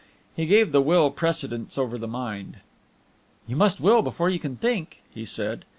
[0.35, 2.57] He gave the Will precedence over the Mind.
[3.45, 5.63] "You must will before you can think," he said.